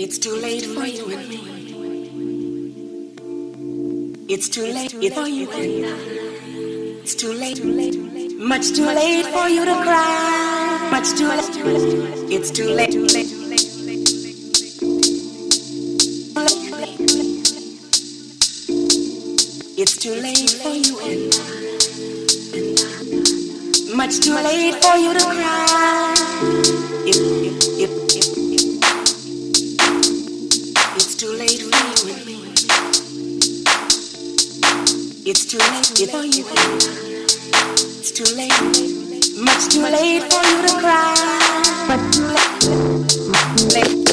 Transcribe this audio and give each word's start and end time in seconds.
It's 0.00 0.16
too 0.16 0.36
late 0.36 0.64
for 0.64 0.86
you 0.86 1.10
and 1.10 1.28
me. 1.28 1.40
It's 4.28 4.48
too 4.48 4.62
late 4.62 4.92
for 4.92 5.26
you 5.26 5.50
and 5.50 5.86
I. 5.86 5.88
It's 7.02 7.16
too 7.16 7.32
late, 7.32 7.56
too 7.56 7.72
late. 7.72 7.96
much 8.38 8.74
too 8.76 8.86
late 8.86 9.26
for 9.26 9.48
you 9.48 9.64
to 9.64 9.74
cry. 9.82 10.88
Much 10.92 11.18
too 11.18 11.26
late. 11.26 11.50
It's 12.30 12.52
too 12.52 12.68
late. 12.68 12.94
It's 19.76 19.96
too 19.96 20.14
late 20.14 20.50
for 20.62 20.74
you 20.78 20.98
and 21.10 21.34
I. 23.90 23.96
Much 23.96 24.20
too 24.20 24.34
late 24.34 24.76
for 24.80 24.96
you 24.96 25.12
to 25.12 25.24
cry. 25.24 25.67
It's 35.30 35.44
too 35.44 35.58
late 35.58 36.10
for 36.10 36.24
you. 36.24 36.46
It's 37.98 38.12
too 38.12 38.24
late. 38.34 38.48
Much 39.36 39.68
too 39.68 39.82
late 39.82 40.22
for 40.22 40.42
you 40.48 40.66
to 40.66 40.72
cry. 40.80 41.14
But 41.86 42.00
too 42.14 43.68
late. 43.74 44.07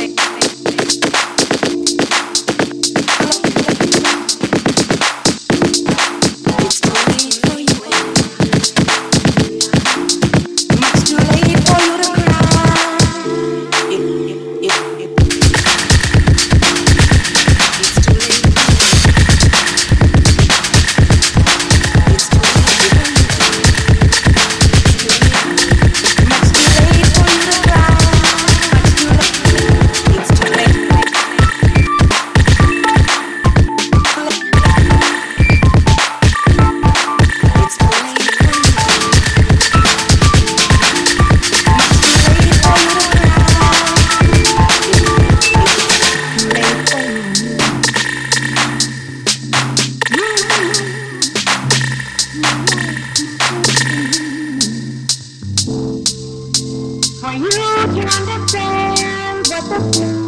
You 57.43 57.49
to 57.49 58.01
understand 58.01 59.47
what 59.47 59.93
the 59.93 60.24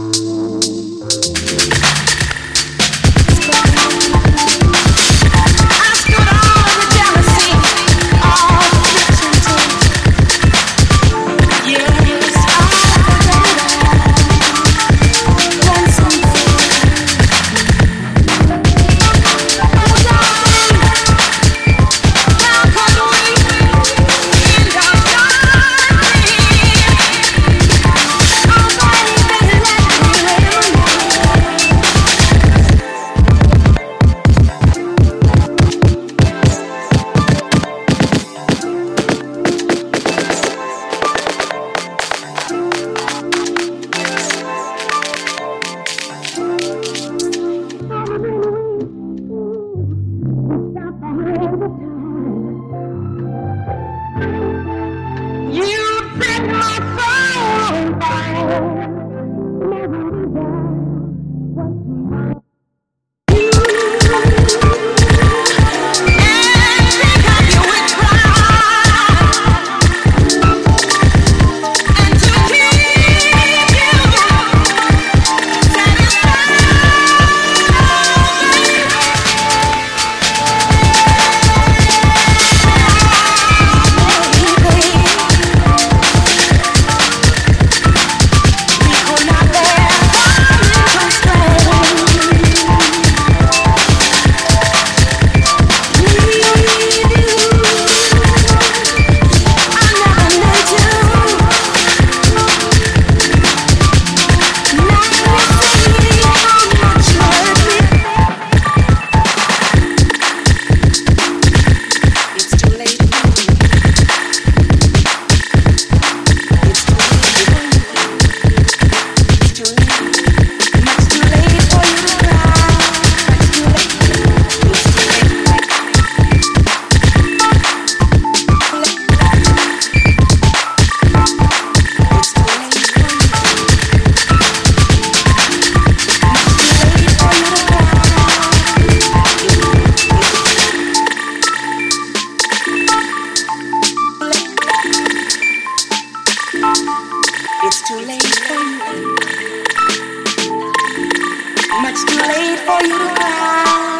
Much 151.81 151.99
too 152.07 152.17
late 152.17 152.59
for 152.65 152.81
you 152.85 152.97
to 152.97 153.09
cry. 153.15 153.99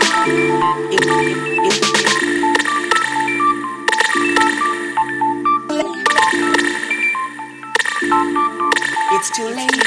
If, 0.91 1.03
if, 1.03 1.37
if, 1.65 1.77
it's 9.13 9.29
too 9.37 9.49
late 9.49 9.86